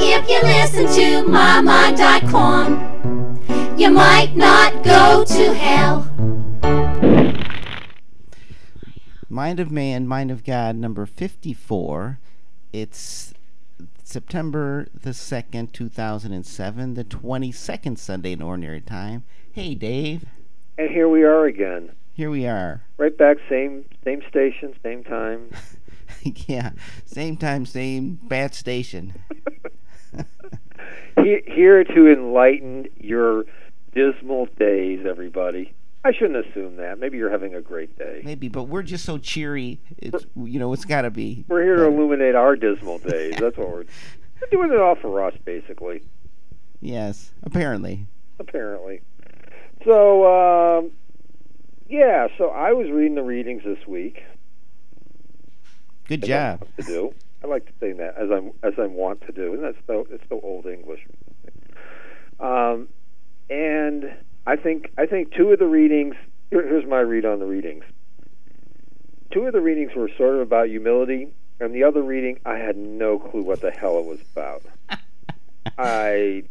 [0.00, 2.98] If you listen to mama.com,
[3.78, 6.08] you might not go to hell.
[9.28, 12.18] Mind of Man, Mind of God, number 54.
[12.72, 13.32] It's
[14.02, 19.24] September the 2nd, 2007, the 22nd Sunday in Ordinary Time.
[19.52, 20.24] Hey, Dave.
[20.78, 21.92] And here we are again.
[22.14, 22.82] Here we are.
[22.96, 25.50] Right back, same same station, same time.
[26.46, 26.70] yeah,
[27.04, 29.14] same time, same bad station.
[31.16, 33.44] Here to enlighten your
[33.92, 35.74] dismal days, everybody.
[36.04, 36.98] I shouldn't assume that.
[37.00, 38.22] Maybe you're having a great day.
[38.24, 39.80] Maybe, but we're just so cheery.
[39.98, 41.44] It's you know, it's got to be.
[41.48, 43.34] We're here to illuminate our dismal days.
[43.38, 43.84] That's what we're,
[44.40, 46.02] we're doing it all for us, basically.
[46.80, 48.06] Yes, apparently.
[48.38, 49.00] apparently.
[49.84, 50.92] So, um,
[51.88, 54.22] yeah, so I was reading the readings this week.
[56.08, 56.66] Good as job.
[56.78, 57.14] I to do.
[57.44, 60.06] I like to say that as I'm as I'm want to do, and that's so
[60.10, 61.06] it's so old English.
[62.40, 62.88] Um,
[63.48, 64.12] and
[64.46, 66.16] I think I think two of the readings.
[66.50, 67.84] Here, here's my read on the readings.
[69.30, 71.28] Two of the readings were sort of about humility,
[71.60, 74.62] and the other reading I had no clue what the hell it was about.
[75.78, 76.44] I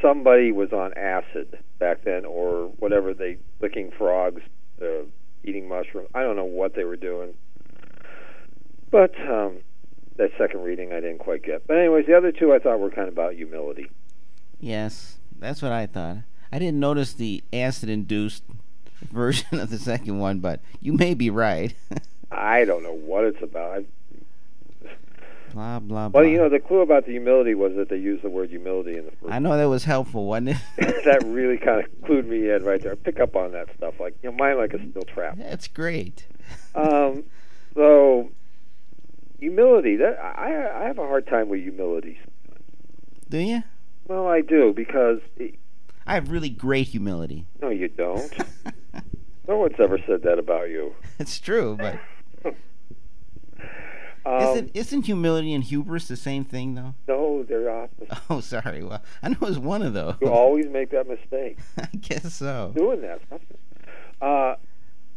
[0.00, 4.42] somebody was on acid back then, or whatever they licking frogs,
[4.80, 5.04] uh,
[5.44, 6.08] eating mushrooms.
[6.14, 7.34] I don't know what they were doing,
[8.92, 9.58] but um,
[10.16, 11.66] that second reading I didn't quite get.
[11.66, 13.90] But anyways, the other two I thought were kind of about humility.
[14.60, 16.18] Yes, that's what I thought.
[16.52, 18.44] I didn't notice the acid-induced
[19.10, 21.74] version of the second one, but you may be right.
[22.30, 23.78] I don't know what it's about.
[23.78, 23.84] I,
[25.52, 26.20] blah blah blah.
[26.20, 28.96] well, you know, the clue about the humility was that they used the word humility
[28.96, 29.32] in the first.
[29.32, 31.04] I know that was helpful, wasn't it?
[31.04, 32.96] that really kind of clued me in right there.
[32.96, 35.36] Pick up on that stuff, like you know, mind like a steel trap.
[35.38, 36.26] That's great.
[36.74, 37.24] Um,
[37.74, 38.30] so
[39.42, 39.96] humility.
[39.96, 42.18] That I I have a hard time with humility.
[43.28, 43.62] Do you?
[44.06, 45.56] Well, I do because it,
[46.06, 47.46] I have really great humility.
[47.60, 48.32] no, you don't.
[49.48, 50.94] no one's ever said that about you.
[51.18, 51.98] it's true, but
[54.24, 56.94] Um, isn't isn't humility and hubris the same thing though?
[57.08, 58.16] no, they're opposite.
[58.30, 58.84] Oh, sorry.
[58.84, 60.14] Well, I know it's one of those.
[60.20, 61.58] You always make that mistake.
[61.76, 62.72] I guess so.
[62.76, 63.20] doing that.
[64.20, 64.54] Uh,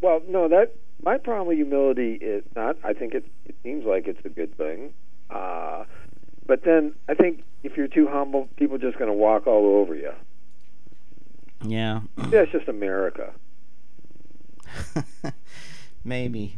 [0.01, 0.73] well, no, that
[1.05, 2.77] my problem with humility is not.
[2.83, 4.93] I think it it seems like it's a good thing,
[5.29, 5.85] uh,
[6.47, 9.77] but then I think if you're too humble, people are just going to walk all
[9.77, 10.11] over you.
[11.63, 12.01] Yeah.
[12.17, 13.33] That's just America.
[16.03, 16.57] Maybe.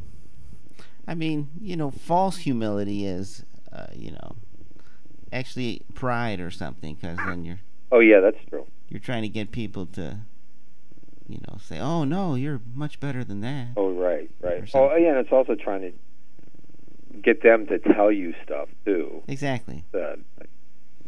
[1.07, 4.35] I mean, you know, false humility is, uh, you know,
[5.31, 7.59] actually pride or something, because then you're
[7.91, 8.65] Oh yeah, that's true.
[8.89, 10.19] you're trying to get people to,
[11.27, 14.69] you know, say, "Oh no, you're much better than that." Oh right, right.
[14.73, 15.91] Oh yeah, and it's also trying to
[17.21, 19.83] get them to tell you stuff too Exactly.
[19.91, 20.49] that like,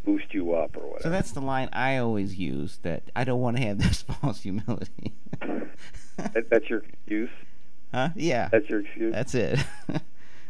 [0.04, 1.02] boost you up or whatever.
[1.02, 4.40] So that's the line I always use that I don't want to have this false
[4.42, 5.14] humility.
[6.34, 7.30] That- that's your excuse.
[7.94, 8.10] huh?
[8.14, 8.48] Yeah.
[8.52, 9.14] That's your excuse.
[9.14, 9.58] That's it.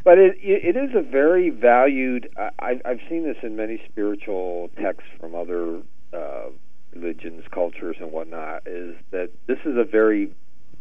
[0.02, 2.30] But it it is a very valued.
[2.36, 5.82] I, I've I've seen this in many spiritual texts from other
[6.14, 6.48] uh,
[6.94, 8.62] religions, cultures, and whatnot.
[8.66, 10.32] Is that this is a very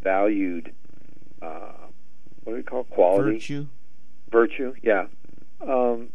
[0.02, 0.72] valued.
[1.42, 1.72] Uh,
[2.44, 2.90] what do we call it?
[2.90, 3.32] quality?
[3.32, 3.66] Virtue.
[4.30, 5.06] Virtue, yeah.
[5.60, 6.08] Um,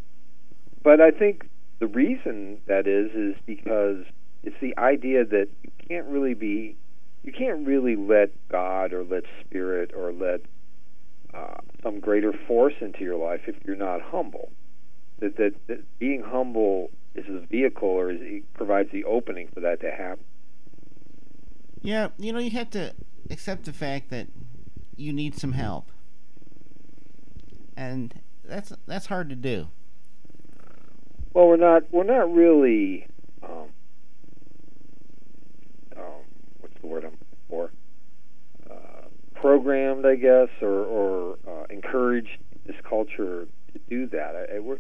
[0.84, 4.05] but I think the reason that is is because
[4.44, 6.75] it's the idea that you can't really be,
[7.23, 10.41] you can't really let God or let Spirit or let
[11.34, 14.51] uh, some greater force into your life if you're not humble.
[15.19, 16.91] That, that, that being humble
[17.24, 20.26] is a vehicle or is, it provides the opening for that to happen.
[21.81, 22.94] Yeah, you know, you have to
[23.30, 24.28] accept the fact that
[24.98, 25.92] you need some help.
[27.78, 29.68] And that's that's hard to do.
[31.34, 33.08] Well, we're not we're not really
[33.44, 33.68] um,
[35.97, 36.24] um,
[36.62, 37.18] what's the word I'm
[37.50, 37.72] for?
[38.70, 44.36] Uh, programmed, I guess, or, or uh, encouraged this culture to do that.
[44.36, 44.80] I, I, we're,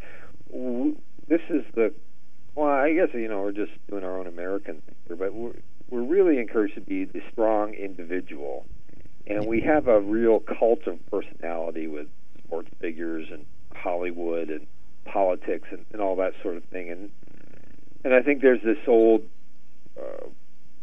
[0.49, 0.95] w
[1.27, 1.93] this is the
[2.55, 5.53] well, I guess you know we're just doing our own American thing but we're
[5.89, 8.65] we're really encouraged to be the strong individual,
[9.27, 12.07] and we have a real cult of personality with
[12.43, 14.65] sports figures and Hollywood and
[15.05, 16.89] politics and, and all that sort of thing.
[16.89, 17.11] And
[18.03, 19.23] and I think there's this old
[19.99, 20.27] uh,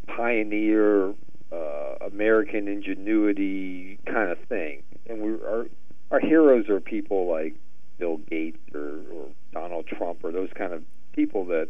[0.07, 1.15] pioneer
[1.53, 4.83] uh, American ingenuity kind of thing.
[5.09, 5.67] And we our
[6.11, 7.55] our heroes are people like
[7.99, 11.69] Bill Gates or, or Donald Trump or those kind of people that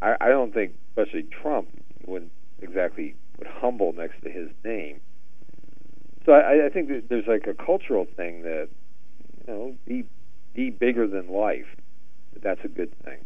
[0.00, 1.68] I, I don't think, especially Trump,
[2.06, 2.28] would
[2.60, 5.00] exactly put humble next to his name.
[6.24, 8.68] So I, I think that there's like a cultural thing that
[9.46, 10.04] you know be
[10.54, 11.66] be bigger than life,
[12.42, 13.24] that's a good thing.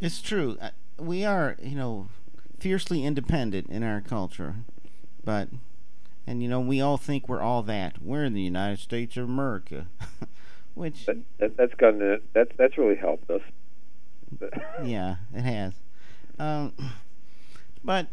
[0.00, 0.56] It's true.
[0.60, 2.08] Uh, We are, you know,
[2.58, 4.56] fiercely independent in our culture,
[5.24, 5.48] but
[6.26, 8.02] and you know we all think we're all that.
[8.02, 9.86] We're in the United States of America,
[10.74, 13.42] which That, that that's gonna that's that's really helped us.
[14.84, 15.74] Yeah, it has.
[16.38, 16.72] Um,
[17.84, 18.08] but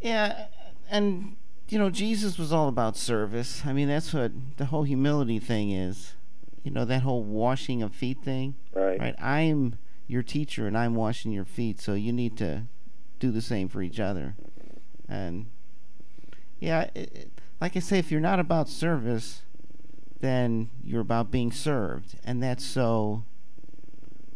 [0.00, 0.46] yeah,
[0.90, 1.36] and
[1.68, 3.62] you know Jesus was all about service.
[3.64, 6.14] I mean that's what the whole humility thing is.
[6.62, 8.54] You know that whole washing of feet thing.
[8.74, 9.00] right.
[9.00, 9.14] Right.
[9.20, 12.64] I'm your teacher and I'm washing your feet, so you need to
[13.18, 14.34] do the same for each other.
[15.08, 15.46] And
[16.60, 17.30] yeah, it, it,
[17.60, 19.42] like I say, if you're not about service,
[20.20, 23.24] then you're about being served, and that's so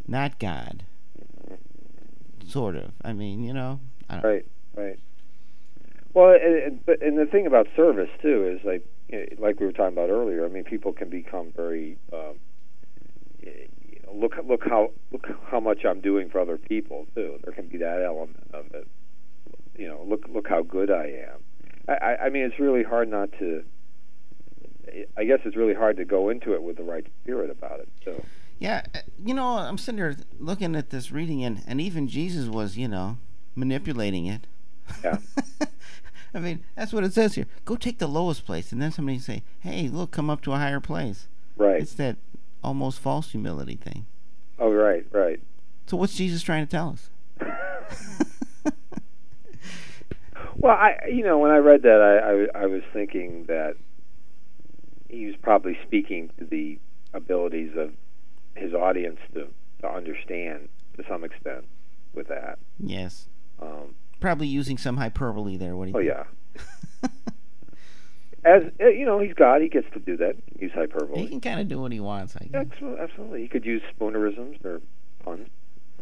[0.08, 0.85] not God.
[2.47, 2.93] Sort of.
[3.03, 3.81] I mean, you know.
[4.08, 4.99] Right, right.
[6.14, 9.73] Well, and, but and the thing about service too is like eh, like we were
[9.73, 10.47] talking about earlier.
[10.47, 12.38] I mean, people can become very um,
[13.44, 17.38] eh, you know, look look how look how much I'm doing for other people too.
[17.44, 18.88] There can be that element of it.
[19.76, 21.41] You know, look look how good I am.
[21.88, 23.62] I, I, I mean, it's really hard not to.
[24.88, 27.81] Eh, I guess it's really hard to go into it with the right spirit about
[27.81, 27.88] it.
[28.05, 28.25] So
[28.58, 32.49] Yeah, uh, you know, I'm sitting there looking at this reading, and, and even Jesus
[32.49, 33.19] was, you know,
[33.55, 34.47] manipulating it.
[35.05, 35.19] Yeah.
[36.35, 37.47] I mean, that's what it says here.
[37.64, 40.56] Go take the lowest place, and then somebody say, "Hey, look, come up to a
[40.56, 41.81] higher place." right.
[41.81, 42.17] It's that
[42.62, 44.06] almost false humility thing.
[44.58, 45.41] Oh, right, right.
[45.87, 47.11] So what's Jesus trying to tell us?
[50.58, 53.76] Well, I you know when I read that, I, I I was thinking that
[55.08, 56.79] he was probably speaking to the
[57.12, 57.93] abilities of
[58.56, 59.49] his audience to
[59.82, 61.64] to understand to some extent
[62.14, 62.58] with that.
[62.79, 63.29] yes,
[63.61, 65.76] Um, probably using some hyperbole there.
[65.76, 65.97] What do you?
[65.97, 66.26] oh think?
[67.03, 67.08] yeah,
[68.44, 69.61] as uh, you know, he's God.
[69.62, 70.37] He gets to do that.
[70.58, 71.20] Use hyperbole.
[71.20, 72.37] he can kind of do what he wants.
[72.41, 72.55] I guess.
[72.73, 73.43] Absolutely, absolutely.
[73.43, 74.81] He could use spoonerisms or
[75.25, 75.49] puns.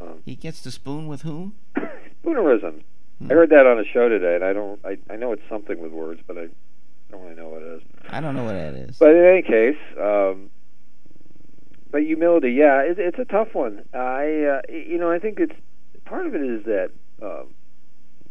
[0.00, 1.54] Um, He gets to spoon with whom?
[2.24, 2.82] spoonerisms.
[3.20, 3.30] Hmm.
[3.30, 4.80] I heard that on a show today, and I don't.
[4.84, 6.48] I I know it's something with words, but I
[7.10, 7.82] don't really know what it is.
[8.10, 8.98] I don't know what that is.
[8.98, 10.50] But in any case, um,
[11.94, 13.84] but humility, yeah, it, it's a tough one.
[13.94, 15.54] I, uh, you know, I think it's
[16.04, 16.90] part of it is that
[17.22, 17.54] um,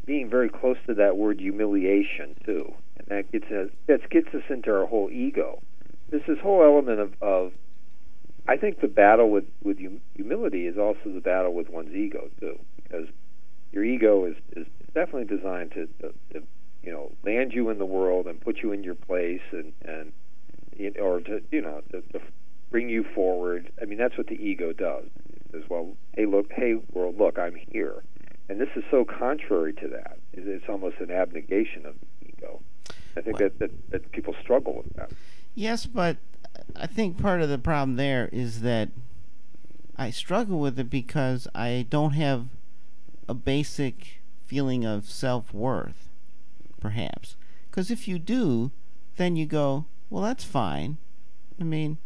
[0.06, 4.42] being very close to that word humiliation too, and that gets us that gets us
[4.50, 5.62] into our whole ego.
[6.10, 7.54] There's this whole element of, of
[8.50, 12.30] I think the battle with with hum- humility is also the battle with one's ego
[12.42, 13.07] too, because
[13.71, 16.45] your ego is is definitely designed to, to, to
[16.83, 20.12] you know land you in the world and put you in your place and and
[21.00, 22.19] or to you know to, to
[22.71, 23.71] bring you forward.
[23.81, 25.06] I mean that's what the ego does.
[25.30, 28.04] It says, well, hey look, hey world, look, I'm here,
[28.50, 30.18] and this is so contrary to that.
[30.33, 32.62] It's almost an abnegation of the ego.
[33.15, 35.12] I think Well- that, that that people struggle with that.
[35.56, 36.18] Yes, but
[36.75, 38.89] I think part of the problem there is that
[39.95, 42.48] I struggle with it because I don't have
[43.30, 46.10] a basic feeling of self worth,
[46.80, 47.36] perhaps.
[47.69, 48.71] Because if you do,
[49.18, 50.98] then you go, well, that's fine.
[51.60, 51.98] I mean,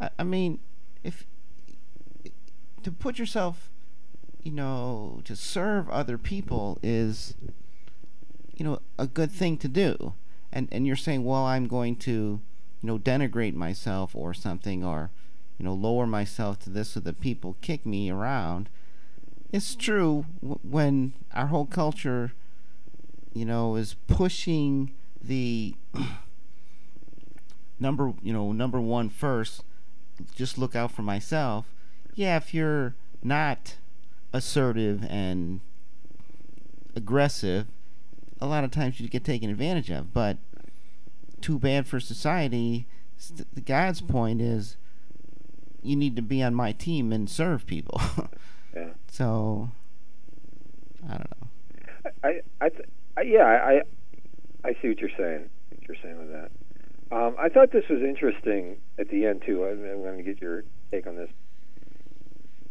[0.00, 0.58] I, I mean,
[1.04, 1.26] if
[2.82, 3.70] to put yourself,
[4.42, 7.34] you know, to serve other people is,
[8.56, 10.14] you know, a good thing to do
[10.52, 15.10] and and you're saying, well, I'm going to, you know, denigrate myself or something, or,
[15.58, 18.68] you know, lower myself to this so that people kick me around.
[19.52, 22.32] It's true w- when our whole culture,
[23.32, 24.92] you know, is pushing
[25.22, 25.74] the
[27.80, 29.62] number, you know, number one first.
[30.34, 31.66] Just look out for myself.
[32.14, 33.76] Yeah, if you're not
[34.32, 35.60] assertive and
[36.94, 37.66] aggressive,
[38.40, 40.12] a lot of times you get taken advantage of.
[40.12, 40.38] But
[41.40, 42.86] too bad for society.
[43.54, 44.76] The God's point is
[45.82, 48.00] you need to be on my team and serve people.
[48.76, 48.90] Yeah.
[49.10, 49.70] so
[51.08, 52.10] I don't know.
[52.22, 53.80] I, I, th- I yeah, I,
[54.62, 55.48] I see what you're saying.
[55.70, 56.50] What you're saying with that.
[57.10, 59.64] Um, I thought this was interesting at the end too.
[59.64, 61.30] I'm, I'm going to get your take on this.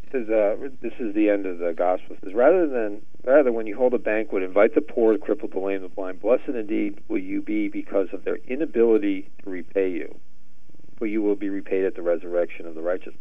[0.03, 2.15] It says, uh, this is the end of the gospel.
[2.15, 5.53] It says, rather than rather when you hold a banquet, invite the poor, the crippled,
[5.53, 6.21] the lame, the blind.
[6.21, 10.17] Blessed indeed will you be because of their inability to repay you,
[10.97, 13.13] for you will be repaid at the resurrection of the righteous.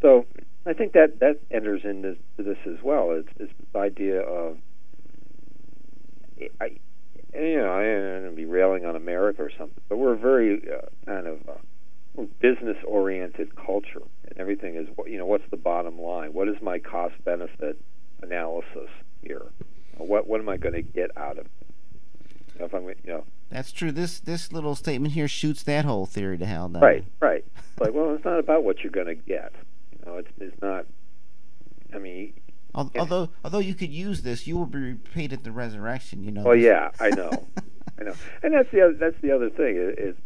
[0.00, 0.26] So
[0.64, 3.10] I think that that enters into this as well.
[3.10, 4.58] It's, it's this idea of
[6.60, 6.78] I,
[7.34, 10.18] you know, I don't want to be railing on America or something, but we're a
[10.18, 16.00] very uh, kind of uh, business-oriented culture, and everything is, you know, what's the bottom
[16.00, 16.32] line?
[16.32, 17.80] What is my cost-benefit
[18.22, 18.90] analysis
[19.22, 19.46] here?
[19.96, 21.52] What what am I going to get out of it?
[22.54, 23.92] You know, if I'm, you know, That's true.
[23.92, 26.68] This this little statement here shoots that whole theory to hell.
[26.68, 27.04] Right, it?
[27.20, 27.44] right.
[27.78, 29.52] Like, well, it's not about what you're going to get.
[29.92, 30.86] You know, it's it's not.
[31.94, 32.34] I mean.
[32.74, 36.24] Although although you could use this, you will be repaid at the resurrection.
[36.24, 36.42] You know.
[36.42, 37.30] well, this- yeah, I know,
[38.00, 40.16] I know, and that's the other, that's the other thing is, is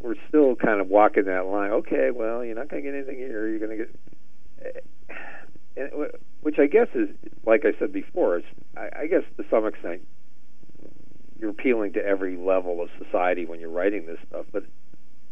[0.00, 1.70] we're still kind of walking that line.
[1.70, 3.46] Okay, well, you're not going to get anything here.
[3.48, 3.94] You're going to get,
[4.64, 5.14] eh,
[5.76, 7.08] and, it- which I guess is
[7.46, 8.38] like I said before.
[8.38, 8.44] Is
[8.76, 10.02] I, I guess to some extent
[11.38, 14.64] you're appealing to every level of society when you're writing this stuff, but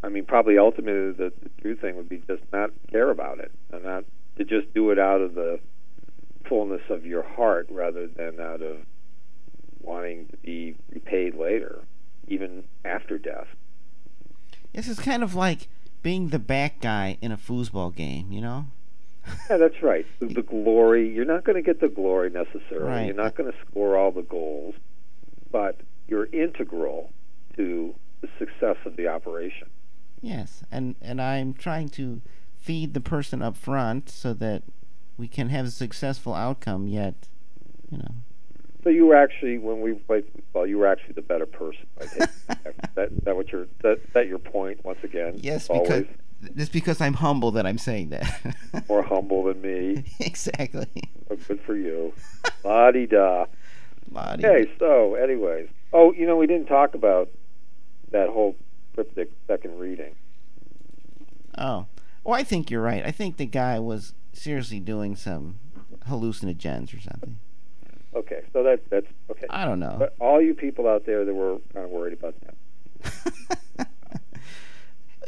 [0.03, 3.51] I mean, probably ultimately the, the true thing would be just not care about it
[3.71, 4.03] and not
[4.37, 5.59] to just do it out of the
[6.47, 8.77] fullness of your heart rather than out of
[9.79, 11.79] wanting to be repaid later,
[12.27, 13.47] even after death.
[14.73, 15.67] This is kind of like
[16.03, 18.31] being the back guy in a foosball game.
[18.31, 18.65] You know.
[19.49, 20.05] Yeah, that's right.
[20.19, 22.87] The, the glory, you're not going to get the glory necessarily.
[22.87, 23.05] Right.
[23.05, 24.73] You're not going to score all the goals,
[25.51, 27.11] but you're integral
[27.55, 29.67] to the success of the operation.
[30.21, 32.21] Yes, and and I'm trying to
[32.59, 34.63] feed the person up front so that
[35.21, 36.87] we can have a successful outcome.
[36.87, 37.13] Yet,
[37.91, 38.15] you know.
[38.83, 41.85] So you were actually, when we played football, you were actually the better person.
[42.95, 45.35] That that what your that that your point once again.
[45.37, 48.55] Yes, always because just because I'm humble that I'm saying that.
[48.89, 50.03] more humble than me.
[50.19, 50.87] exactly.
[51.29, 52.13] Oh, good for you.
[52.65, 53.45] La di da.
[54.13, 57.29] Okay, so anyways, oh, you know, we didn't talk about
[58.11, 58.57] that whole
[58.93, 60.15] cryptic second reading.
[61.57, 61.85] Oh,
[62.23, 63.05] well, I think you're right.
[63.05, 65.59] I think the guy was seriously doing some
[66.07, 67.39] hallucinogens or something.
[68.13, 69.45] Okay, so that that's okay.
[69.49, 69.95] I don't know.
[69.97, 73.87] But all you people out there that were kind of worried about that.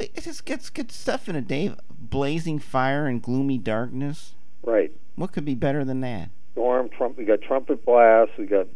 [0.00, 1.74] it just gets good stuff in a day.
[1.90, 4.34] Blazing fire and gloomy darkness.
[4.62, 4.92] Right.
[5.16, 6.28] What could be better than that?
[6.52, 7.16] Storm, Trump.
[7.16, 8.32] We got trumpet blast.
[8.38, 8.66] We got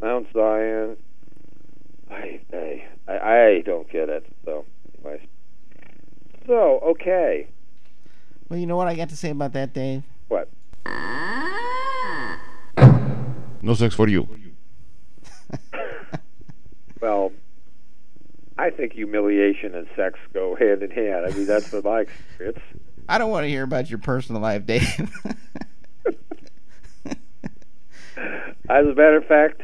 [0.00, 0.96] Mount Zion.
[2.10, 4.26] I, I, I, I don't get it.
[4.44, 4.64] So,
[5.02, 5.26] anyways.
[6.46, 7.48] So, okay.
[8.48, 10.02] Well, you know what I got to say about that, Dave?
[10.28, 10.48] What?
[13.62, 14.28] No sex for you.
[17.04, 17.32] Well,
[18.56, 21.26] I think humiliation and sex go hand in hand.
[21.26, 22.60] I mean, that's what my experience.
[23.10, 24.88] I don't want to hear about your personal life, Dave.
[28.70, 29.60] As a matter of fact,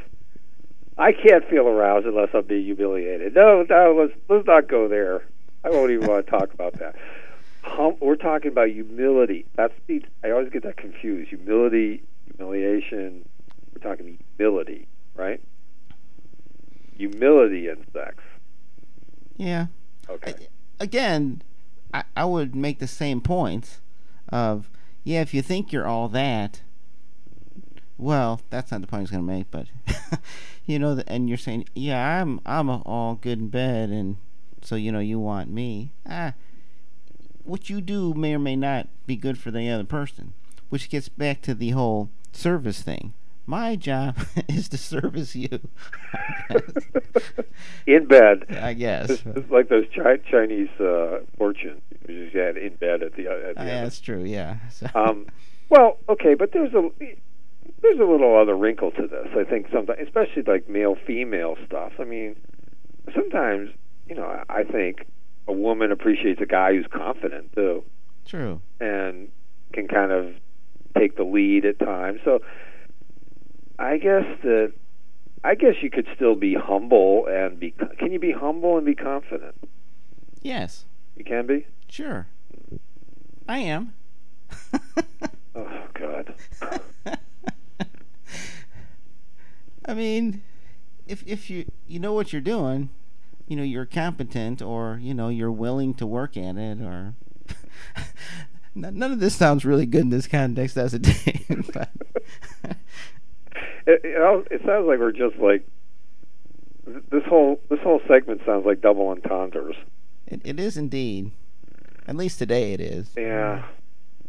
[0.99, 3.35] I can't feel aroused unless I'm being humiliated.
[3.35, 5.25] No, no, let's let's not go there.
[5.65, 6.95] I won't even want to talk about that.
[7.71, 9.47] Hum, we're talking about humility.
[9.55, 11.29] That's the I always get that confused.
[11.31, 13.29] Humility, humiliation.
[13.73, 15.41] We're talking humility, right?
[16.97, 18.17] Humility in sex.
[19.37, 19.67] yeah.
[20.09, 20.35] Okay.
[20.81, 21.43] Again,
[21.95, 23.81] I, I would make the same points
[24.31, 24.69] of,
[25.05, 26.63] yeah, if you think you're all that,
[27.97, 29.67] well, that's not the point I was going to make, but,
[30.67, 34.17] you know, and you're saying, yeah, I'm, I'm all good in bed, and
[34.63, 35.93] so, you know, you want me.
[36.09, 36.33] Ah,
[37.45, 40.33] what you do may or may not be good for the other person,
[40.69, 43.13] which gets back to the whole service thing.
[43.47, 44.17] My job
[44.49, 45.59] is to service you.
[47.87, 48.45] in bed.
[48.61, 49.11] I guess.
[49.11, 53.27] It's, it's like those chi- Chinese uh, fortunes you just had in bed at the
[53.27, 53.87] at the Uh, end.
[53.87, 54.23] that's true.
[54.25, 54.57] Yeah.
[54.71, 55.27] So, Um,
[55.69, 56.91] well, okay, but there's a
[57.83, 59.29] there's a little other wrinkle to this.
[59.37, 61.93] I think sometimes, especially like male female stuff.
[61.99, 62.37] I mean,
[63.15, 63.71] sometimes
[64.09, 65.07] you know I think
[65.51, 67.83] a woman appreciates a guy who's confident too,
[68.25, 68.61] true.
[68.81, 69.29] and
[69.73, 70.33] can kind of
[70.97, 72.21] take the lead at times.
[72.25, 72.41] So
[73.79, 74.73] I guess that
[75.43, 77.75] I guess you could still be humble and be.
[77.99, 79.55] Can you be humble and be confident?
[80.43, 80.85] Yes.
[81.17, 81.67] You can be.
[81.89, 82.27] Sure.
[83.49, 83.95] I am.
[85.53, 86.33] Oh God.
[89.85, 90.43] I mean,
[91.09, 92.91] if if you you know what you're doing,
[93.51, 97.15] you know you're competent, or you know you're willing to work at it, or
[98.77, 101.03] none of this sounds really good in this context, as it?
[101.03, 101.71] Dave?
[101.75, 101.91] but
[103.87, 105.67] It, it, it sounds like we're just like
[107.11, 109.75] this whole this whole segment sounds like double entendres.
[110.29, 111.33] it, it is indeed.
[112.07, 113.11] At least today it is.
[113.17, 113.65] Yeah,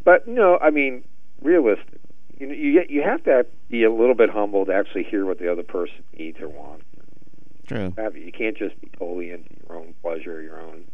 [0.04, 1.04] but no, I mean,
[1.42, 2.00] realistic.
[2.40, 5.38] You know, you you have to be a little bit humble to actually hear what
[5.38, 6.86] the other person needs or wants.
[7.68, 7.94] True.
[7.98, 8.32] Have you?
[8.32, 10.86] Can't just be totally into your own pleasure, your own.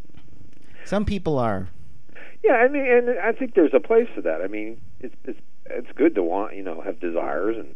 [0.86, 1.70] Some people are.
[2.44, 4.42] Yeah, I mean, and I think there's a place for that.
[4.42, 7.76] I mean, it's it's it's good to want, you know, have desires and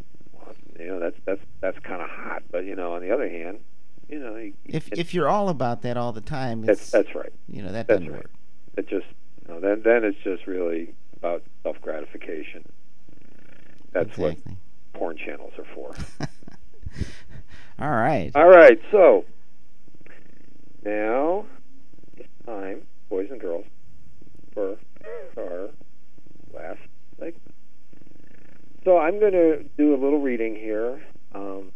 [0.79, 2.43] you know, that's that's that's kind of hot.
[2.51, 3.59] But you know, on the other hand,
[4.09, 7.31] you know, you, If if you're all about that all the time, that's that's right.
[7.47, 8.23] you know that that's doesn't right.
[8.23, 8.31] work.
[8.77, 9.05] It just
[9.41, 12.65] you know, then then it's just really about self gratification.
[13.91, 14.41] That's exactly.
[14.45, 15.93] what porn channels are for.
[17.79, 18.31] All right.
[18.35, 19.25] All right, so
[20.83, 21.45] now
[22.17, 23.65] it's time, boys and girls,
[24.53, 24.77] for
[25.37, 25.69] our
[26.53, 26.79] last
[27.17, 27.41] segment.
[28.83, 31.01] So I'm going to do a little reading here.
[31.33, 31.71] Um,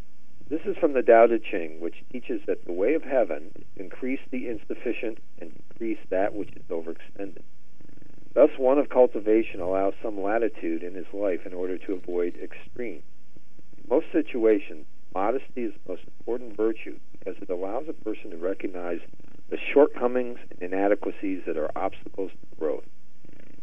[0.50, 3.66] this is from the Tao Te Ching, which teaches that the way of heaven is
[3.78, 7.42] increase the insufficient and decrease that which is overextended.
[8.34, 13.04] Thus, one of cultivation allows some latitude in his life in order to avoid extremes.
[13.90, 14.86] Most situations,
[15.16, 19.00] modesty is the most important virtue because it allows a person to recognize
[19.50, 22.84] the shortcomings and inadequacies that are obstacles to growth.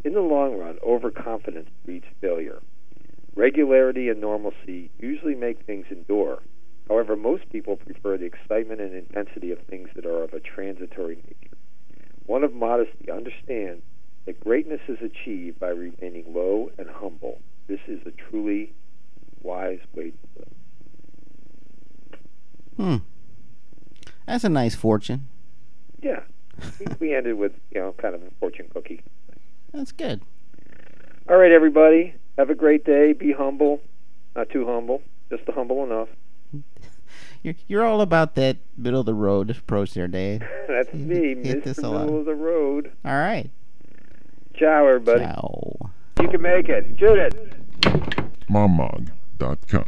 [0.02, 2.60] In the long run, overconfidence breeds failure.
[3.36, 6.38] Regularity and normalcy usually make things endure.
[6.88, 11.16] However, most people prefer the excitement and intensity of things that are of a transitory
[11.16, 11.56] nature.
[12.26, 13.82] One of modesty understands
[14.26, 17.40] that greatness is achieved by remaining low and humble.
[17.68, 18.72] This is a truly
[19.42, 20.51] wise way to live.
[22.76, 22.96] Hmm.
[24.26, 25.28] That's a nice fortune.
[26.00, 26.20] Yeah.
[27.00, 29.02] we ended with, you know, kind of a fortune cookie.
[29.72, 30.22] That's good.
[31.28, 32.14] All right, everybody.
[32.38, 33.12] Have a great day.
[33.12, 33.80] Be humble.
[34.34, 35.02] Not too humble.
[35.30, 36.08] Just humble enough.
[37.42, 40.42] You're you're all about that middle of the road approach there, Dave.
[40.68, 41.84] That's me, Hit this Mr.
[41.84, 42.04] a lot.
[42.04, 42.92] Middle of the Road.
[43.04, 43.50] All right.
[44.54, 45.24] Ciao, everybody.
[45.24, 45.90] Ciao.
[46.20, 46.86] You can make it.
[46.98, 47.34] Shoot it.
[48.48, 49.84] Mommog.com.